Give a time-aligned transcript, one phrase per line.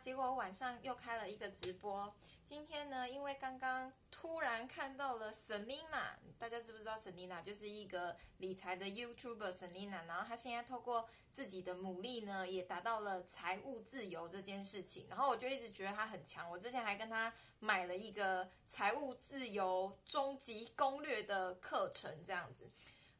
[0.00, 2.12] 结果晚上又开了一个直播。
[2.46, 15.06] 今天呢，因为刚刚突然看到了 Selina，大家知不知道 Selina 就是一个理财的 YouTuber Selina，然后她现在透过自己的努力呢，也达到了财务自由这件事情。
[15.08, 22.68] 然后我就一直觉得她很强，我之前还跟她买了一个财务自由终极攻略的课程，这样子。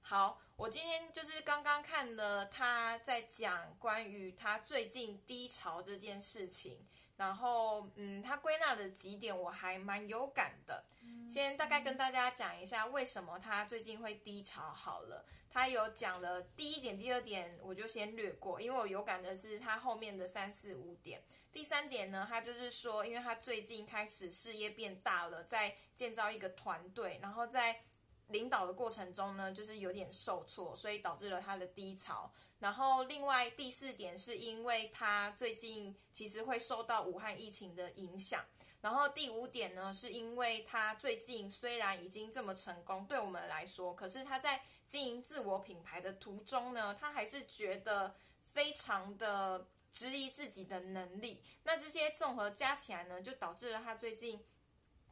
[0.02, 6.84] 好，我今天就是刚刚看了他在讲关于他最近低潮这件事情，
[7.16, 10.84] 然后嗯，他归纳的几点我还蛮有感的。
[11.28, 14.72] 先大概跟大家讲一下为什么他最近会低潮。
[14.72, 21.22] 好了，他有讲了第一点、第二点，我就先略过，因为我有感的是他后面的三四五点。
[21.52, 27.80] 第三点呢，他就是说，因为他最近开始事业变大了，在建造一个团队，然后在。
[28.30, 32.32] 领导的过程中呢，就是有点受挫，所以导致了他的低潮。
[32.58, 38.44] 然后另外第四点是因为他最近其实会受到武汉疫情的影响。
[38.80, 51.42] 然后第五点呢，是因为他最近虽然已经这么成功，对我们来说，可是他在经营自我品牌的途中呢，他还是觉得非常的质疑自己的能力。
[51.62, 54.42] 那这些综合加起来呢，就导致了他最近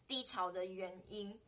[0.06, 1.38] 低潮的原因。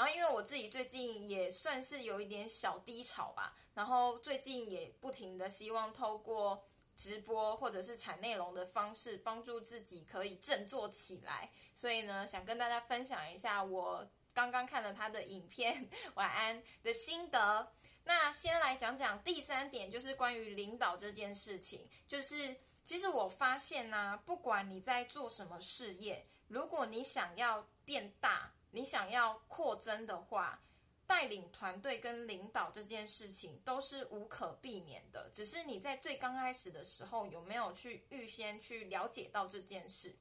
[0.00, 6.64] 然后，因为我自己最近也算是有一点小低潮吧，然后最近也不停的希望透过
[6.96, 11.50] 直播或者是产内容的方式，帮助自己可以振作起来。
[11.74, 17.70] 所以呢，想跟大家分享一下我刚刚看了他的影片晚安的心得。
[18.02, 21.86] 那先来讲讲第三点，就是关于领导这件事情。
[22.08, 28.50] 就是其实我发现呢，不管你在做什么事业，如果你想要变大。
[28.70, 30.62] 你想要扩增的话，
[31.06, 35.30] 带领团队跟领导这件事情都是无可避免的。
[35.32, 40.16] 只是你在最刚开始的时候有没有去预先去了解到这件事？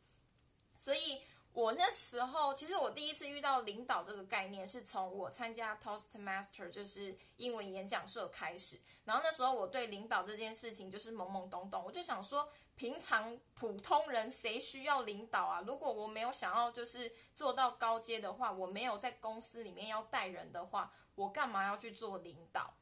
[0.78, 1.22] 所以。
[1.52, 8.79] 我那时候其实我第一次遇到领导这个概念，是从我参加 Toastmaster 就是英文演讲社开始。
[9.03, 15.62] 然后那时候我对领导这件事情就是懵懵懂懂，我就想说，平常普通人谁需要领导啊？
[15.66, 22.73] 如果我没有想要就是做到高阶的话，我没有在公司里面要带人的话，我干嘛要去做领导？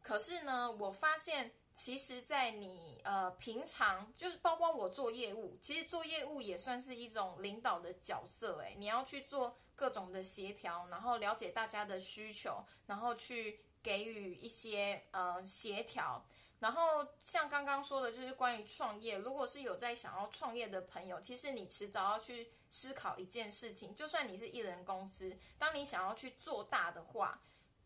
[0.00, 1.52] 可是呢，我发现。
[1.76, 8.58] 其实，在你呃平常就是包括我做业务，其实做业务也算是一种领导的角色。
[8.60, 16.24] 诶，你要去做各种的协调，然后了解大家的需求，然后去给予一些呃协调。
[16.60, 27.40] 然后像刚刚说的，就是关于创业，如果是有在想要创业的朋友，其实你迟早要去思考一件事情，就算你是艺人公司，当你想要去做大的话。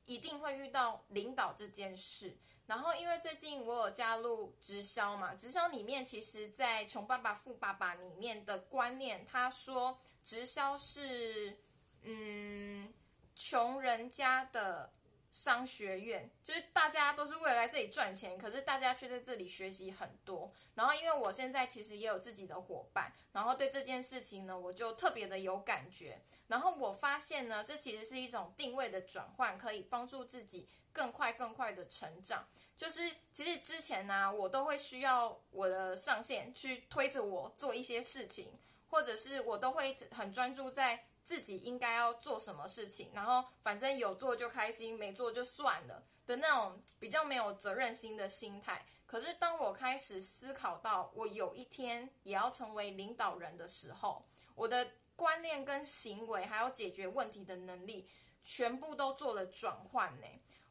[0.04, 2.34] 一定会遇到领导这件事，
[2.68, 11.58] 然后因为最近我有加入直销嘛，直销里面其实，在穷爸爸富爸爸里面的观念，他说直销是
[12.02, 12.94] 嗯
[13.34, 14.92] 穷人家的。
[15.30, 20.50] 商学院就是大家都是为了来这里赚钱，可是大家却在这里学习很多。
[20.74, 26.18] 然后因为我现在其实也有自己的伙伴，然后对这件事情呢，我就特别的有感觉。
[26.46, 30.66] 然后我发现呢，这其实是一种定位的转换，可以帮助自己
[30.98, 32.44] 更快更快的成长。
[32.76, 33.00] 就是
[33.32, 38.48] 其实之前呢，我都会需要我的上线去推着我做一些事情，
[38.90, 41.04] 或者是我都会很专注在。
[41.28, 48.82] 自己应该要做什么事情，然后反正有做就开心，没做就算了的那种比较没有责任心的心态。
[49.04, 58.08] 可是当我开始思考到我有一天也要成为领导人的时候，我的观念跟行为还有解决问题的能力
[58.40, 60.26] 全部都做了转换呢。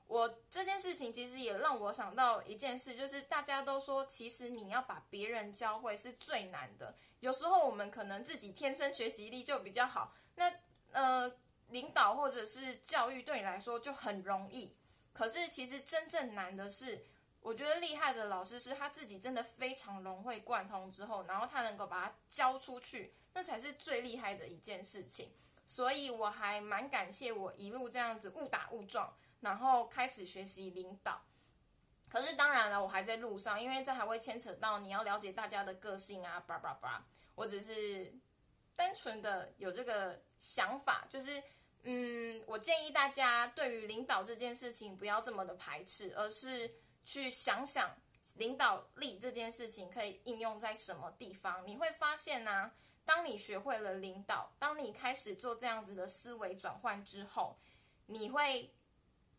[0.08, 6.96] 我这件事情其实也让我想到一件事，就是大家都说，其实你要把别人教会是最难的。
[7.20, 10.52] 有时候我们可能自己天生学习力就比较好，那
[10.92, 11.32] 呃，
[11.68, 14.74] 领导或者是教育对你来说就很容易。
[15.12, 17.04] 可是其实真正难的是，
[17.42, 25.30] 我觉得厉害的老师是他自己真的非常融会贯通之后，然后他能够把它教出去，那才是最厉害的一件事情。
[25.66, 29.14] 所以我还蛮感谢我一路这样子误打误撞。
[29.40, 31.22] 然后开始学习领导，
[32.10, 37.06] 可是当然了，我还在路上，因为这还会牵扯到你要了解大家的个性啊，叭叭叭。
[37.36, 38.12] 我只是
[38.76, 41.42] 单纯的有这个想法，就是
[41.84, 46.74] 嗯，我建议大家对于领导这件事情不要这么的排斥，而是
[47.04, 47.96] 去想想
[48.38, 51.66] 领导力这件事情可以应用在什么地方。
[51.68, 52.72] 你会发现呢，
[53.06, 57.56] 当你学会了领导，当你开始做这样子的思维转换之后，
[58.08, 58.74] 你会。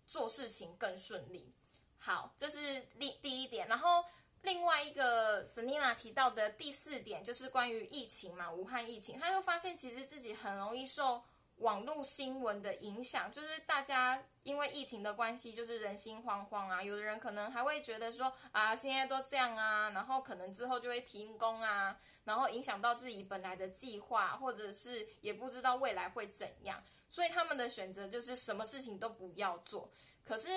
[0.08, 1.52] 做事情更顺利，
[1.98, 3.68] 好，这是第第一点。
[3.68, 4.02] 然后
[4.40, 11.22] 另外一个 Selina 提到的第四点就是关于疫情嘛，武汉疫情，他又发现其实自己很容易受
[11.58, 29.90] 网络新闻的影响，就是大家因为疫情的关系，就是人心惶惶啊，有的人可能还会觉得说啊，现在都这样啊，然后可能之后就会停工啊，然后影响到自己本来的计划，或者是也不知道未来会怎样，所以他们的选择就是什么事情都不要做。
[30.24, 30.48] 可是，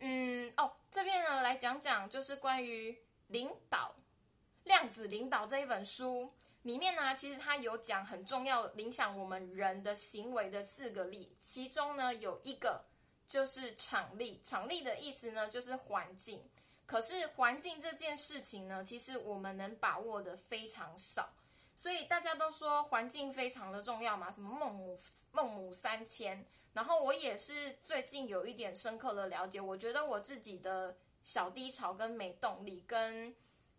[0.00, 2.96] 嗯，哦，这边呢来讲讲就是关于。
[3.28, 3.92] 领导，
[4.62, 6.32] 量子领导这一本书
[6.66, 12.84] 里面呢，其实它有讲很重要影响我们人的行为的四个力，其中呢有一个
[13.28, 14.40] 就是场力。
[14.42, 16.42] 场力的意思呢就是环境，
[16.84, 21.32] 可是环境这件事情呢，其实我们能把握的非常少，
[21.76, 24.98] 所以大家都说环境非常的重要嘛，什么孟母
[25.30, 26.44] 孟母三迁。
[26.72, 30.96] 然后我也是最近有一点深刻的了解，我觉得我自己的。
[31.22, 33.34] 小低潮跟没动力，跟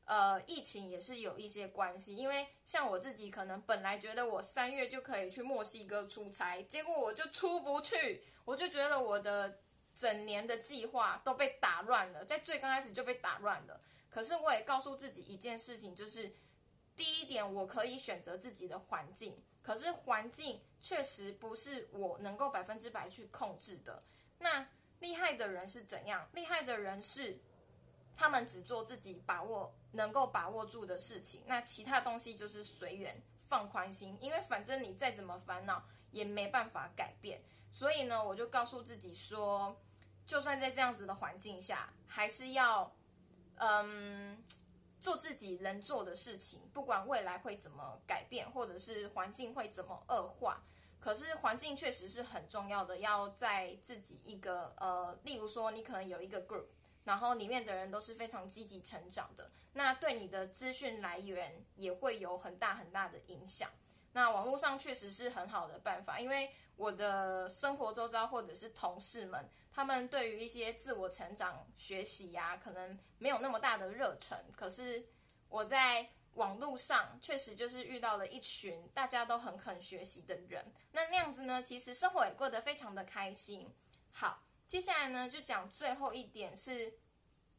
[0.08, 2.16] 呃疫情也是有一些关系。
[2.16, 9.60] 因为像我自己，可能本来觉得我三月就可以去墨西哥出差，结果我就出不去，我就觉得我的
[9.94, 13.80] 整年的计划都被打乱了，在最刚开始就被打乱了。
[14.10, 16.34] 可是我也告诉自己一件事情，就是
[16.96, 24.02] 第一点，我可以选择自己的环境，可是环境确实不是我能够百分之百去控制的。
[24.40, 24.68] 那
[25.00, 26.28] 厉害的人是怎样？
[26.34, 27.38] 厉害的人是，
[28.16, 37.42] 他们只做自己把握能够把握住的事情，那其他东西就是随缘放宽心，因为反正你再怎么烦恼也没办法改变。
[37.72, 39.76] 所以呢，我就告诉自己说，
[40.26, 42.90] 就算在这样子的环境下，还是要
[43.56, 44.42] 嗯
[45.02, 50.64] 做自己能做的事情，不管未来会怎么改变，或者是环境会怎么恶化。
[51.00, 56.66] 可是环境确实是很重要的，要在自己一个呃，例如说你可能有一个 group，
[57.08, 63.70] 然后里面的人都是非常积极成长的，那对你的资讯来源也会有很大很大的影响。
[64.12, 75.08] 那网络上确实是很好的办法，因为我的生活周遭或者是同事们，他们对于一些自我成长学习呀，可能没有那么大的热忱，可是
[75.48, 76.08] 我在。
[76.34, 83.68] 网络上确实就是遇到了一群大家都很肯学习的人，那那样子呢，其实生活也过得非常的开心。
[84.12, 86.94] 好，接下来呢就讲最后一点是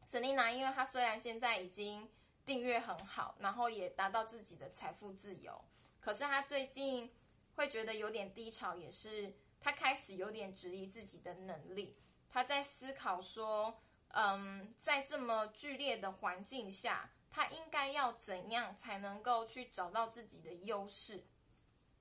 [0.06, 2.08] ，Selina，因为她虽然现在已经
[2.44, 5.58] 订阅很好，然后也达到自己的财富自由，
[6.00, 7.10] 可是她最近
[7.56, 11.96] 会觉得有点低潮，也是她开始有点质疑自己的能力。
[12.28, 17.10] 她在思考说，嗯，在这么剧烈的环境下。
[17.30, 21.22] 她应该要怎样才能够去找到自己的优势？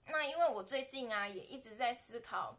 [0.05, 2.57] 那因为我最近啊也一直在思考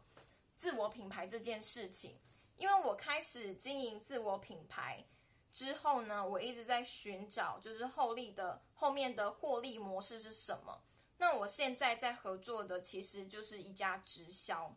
[0.55, 2.15] 自我品牌这件事情。
[2.59, 5.03] 因为我开始经营自我品牌
[5.51, 10.83] 之后呢，我一直在寻找就是后利的后面的获利模式是什么。
[11.17, 14.75] 那我现在在合作的其实就是一家直销，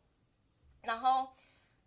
[0.81, 1.29] 然后。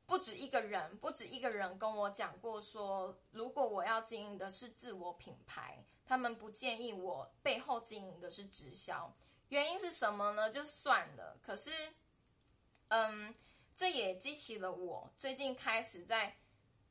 [0.08, 9.12] 不止一个人，不止一个人跟我讲过说，如果我要经营的是自我品牌，他们不建议我背后经营的是直销。
[9.50, 10.48] 原因是什么呢？
[10.52, 11.36] 就算了。
[11.42, 11.72] 可是，
[12.90, 13.34] 嗯，
[13.76, 16.36] 这也激起了我最近开始在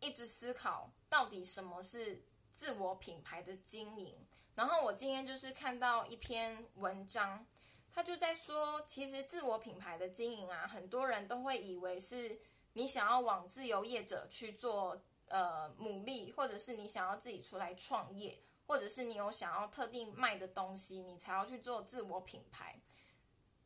[0.00, 2.22] 一直思考，到底什么是
[2.52, 4.14] 自我品牌的经营。
[4.54, 7.44] 然后我今天就是看到一篇文章，
[7.92, 12.38] 他就在说，其实自我品牌的经营啊，很多人都会以为是。
[12.76, 18.36] 你想要往自由业者去做呃努力，或者是你想要自己出来创业，
[18.66, 22.76] 或者是你有想要特定卖的东西，你才要去做自我品牌。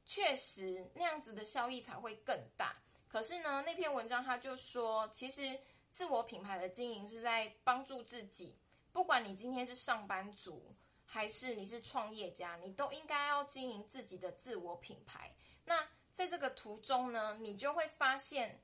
[0.04, 2.76] 确实那样子的效益才会更大。
[3.08, 5.58] 可是呢，那篇文章他就说，其实
[5.90, 8.54] 自我品牌的经营是在帮助自己，
[8.92, 10.74] 不管你今天是上班族
[11.04, 15.34] 还是你是创业家，你都应该要经营自己的自我品牌。
[15.64, 18.60] 那在这个途中呢，你就会发现。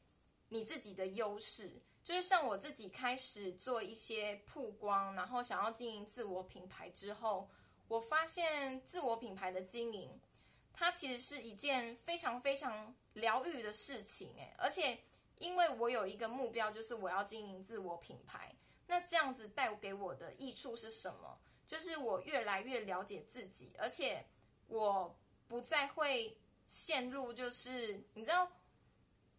[0.51, 1.73] 你自己的优势，
[2.05, 7.49] 就是像我自己开始做一些曝光，然后想要经营自我品牌之后，
[7.89, 10.09] 我发现自我品牌的经营，
[10.75, 14.99] 它其实是一件非常非常疗愈的事情，诶，而且
[15.39, 18.55] 因为我有一个目标，就是我要经营自我品牌，
[18.87, 21.39] 那这样子带给我的益处是什么？
[21.67, 24.27] 就是我越来越了解自己，而且
[24.67, 25.17] 我
[25.49, 28.51] 不再会陷入，就是你知道。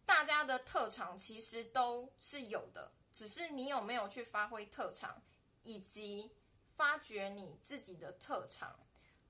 [0.06, 5.20] 大家的特长其实都是有的，只是你有没有去发挥特长，
[5.64, 6.30] 以及
[6.76, 8.78] 发掘你自己的特长。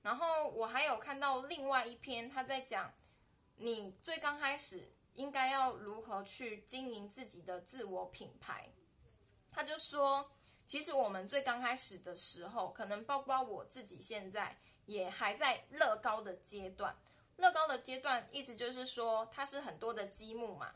[0.07, 2.89] 然后我还有看到另外一篇，他在讲
[3.57, 8.69] 你最刚开始应该要如何去经营自己的自我品牌。
[9.51, 10.25] 他就说，
[10.65, 16.97] 其实我们最刚开始的时候，可能包括我自己现在也还在乐高的阶段。
[17.35, 20.73] 乐高的阶段，意思就是说它是很多的积木嘛，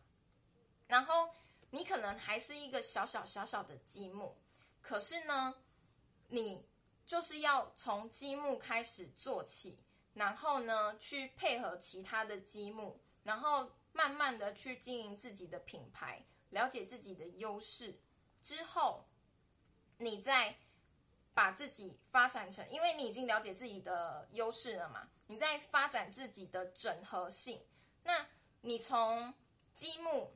[0.88, 1.30] 然后
[1.70, 4.36] 你可能还是一个小小小小的积木，
[4.82, 5.56] 可是呢，
[6.28, 6.68] 你
[7.12, 9.78] 就是要从积木开始做起，
[10.14, 18.00] 然后呢去配合其他的积木，然后慢慢的去经营自己的品牌，了解自己的优势
[18.42, 19.06] 之后，
[19.98, 20.56] 你再
[21.34, 25.10] 把自己发展成，因为你已经了解自己的优势了嘛。
[25.28, 27.62] 你在发展自己的整合性，
[28.04, 28.26] 那
[28.62, 29.34] 你从
[29.74, 30.34] 积木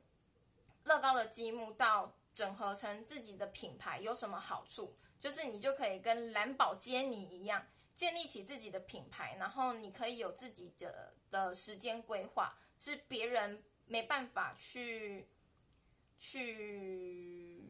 [0.84, 4.94] 乐高的积木到整合成自己的品牌有什么好处？
[5.18, 15.28] 就是你就可以跟蓝宝坚尼一样，建立起自己的品牌，然后你可以有自己的的时间规划，是别人没办法去
[16.18, 17.62] 去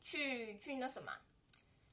[0.00, 1.12] 去去那什么，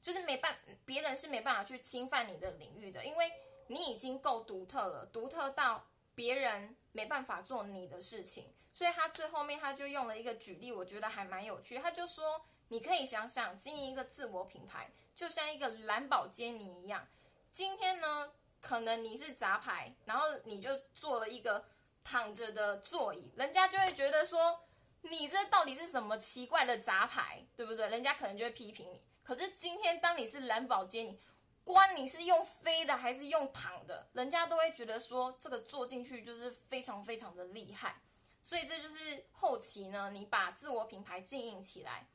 [0.00, 3.30] 就是没办别人是没办法去侵犯你的领域的，因为。
[3.72, 11.78] 你已经够独特了，独特到别人没办法做你的事情，所以他最后面他就用了一个举例，我觉得还蛮有趣。
[11.78, 17.04] 他就说，你可以想想经营一个自我品牌，就像一个蓝宝坚尼一样。
[17.50, 21.64] 今天呢，可能你是杂牌，然后你就做了一个
[22.04, 24.56] 躺着的座椅，人家就会觉得说，
[25.02, 27.88] 你这到底是什么奇怪的杂牌，对不对？
[27.88, 29.02] 人家可能就会批评你。
[29.24, 31.20] 可是今天当你是蓝宝坚尼。
[31.62, 38.00] 关你是用飞的还是用躺的，人家都会觉得说这个坐进去就是非常非常的厉害，
[38.42, 42.06] 所以这就是后期呢，你把自我品牌经营起来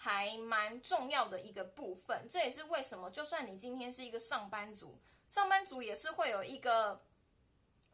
[0.00, 2.24] 还蛮重要的一个部分。
[2.30, 4.96] 这也是为什么，就算你今天是一个上班族，
[5.28, 7.04] 上班族也是会有一个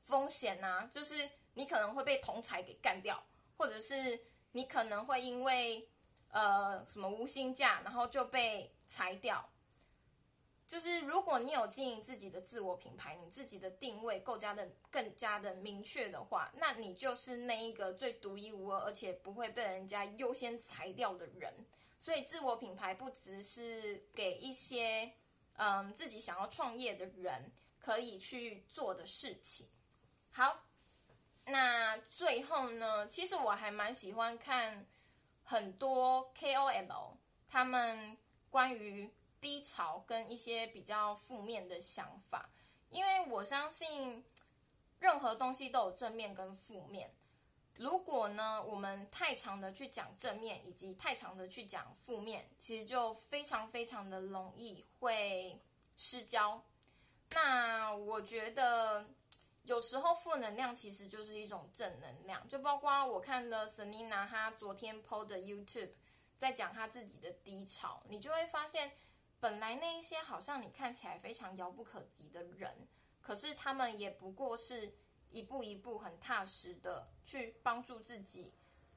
[0.02, 3.20] 风险呐，就是你可能会被同才给干掉，
[3.56, 4.20] 或者是
[4.52, 5.88] 你可能会因为
[6.28, 9.42] 呃什么无薪假，然后就被裁掉。
[10.66, 21.54] 就是如果你有经营自己的自我品牌，你自己的定位更加的更加的明确的话，那你就是那一个最独一无二，而且不会被人家优先裁掉的人。
[22.04, 25.10] 所以自我品牌不只是给一些
[25.54, 29.66] 嗯自己想要创业的人可以去做的事情。
[30.30, 30.64] 好，
[31.46, 34.86] 那最后呢，其实我还蛮喜欢看
[35.44, 37.16] 很多 KOL
[37.48, 38.18] 他们
[38.50, 39.10] 关于。
[39.40, 42.48] 低潮跟一些比较负面的想法，
[42.88, 44.24] 因为我相信
[44.98, 47.14] 任何东西都有正面跟负面。
[47.76, 55.58] 如果呢，我们太长的去讲正面，以及太长的去讲负面，其实就非常非常的容易会
[55.96, 56.62] 失焦。
[57.30, 59.04] 那我觉得
[59.64, 65.90] 有时候负能量其实就是一种正能量，就包括我看的 Selina 她昨天 PO 的 YouTube
[66.36, 68.92] 在讲她自己的低潮，你就会发现。
[69.40, 72.74] 本来那一些好像你看起来非常遥不可及的人，
[73.20, 74.90] 可是他们也不过是
[75.34, 78.52] 一步一步很踏实的去帮助自己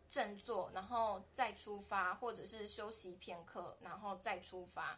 [0.07, 4.97] 振作，然后再出发，或者是休息片刻，然后再出发。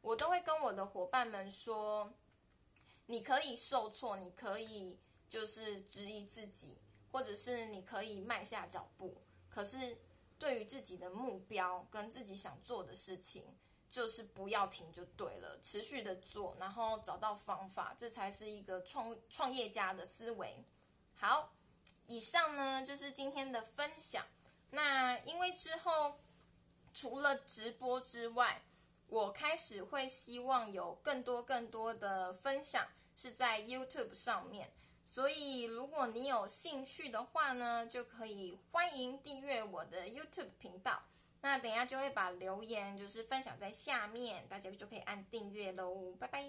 [0.00, 2.12] 我都会跟我的伙伴们说，
[3.06, 4.98] 你可以受挫，你可以
[5.28, 6.76] 就是质疑自己，
[7.12, 9.16] 或者是你可以迈下脚步，
[9.48, 9.96] 可是
[10.38, 13.44] 对于自己的目标跟自己想做的事情。
[13.92, 20.64] 就是不要停就对了，持续的做，然后找到方法，这才是一个创创业家的思维。
[21.22, 21.52] 好，
[22.08, 24.26] 以上呢就是今天的分享。
[24.70, 26.18] 那因为之后
[26.92, 28.60] 除了直播之外，
[29.08, 34.68] 我开始会希望有更多更多的分享是在 YouTube 上面，
[35.06, 41.00] 所以如果你有兴趣的话呢，就可以欢迎订阅我的 YouTube 频道。
[41.40, 46.44] 那等下就会把留言就是分享在下面，大家就可以按订阅喽，拜拜。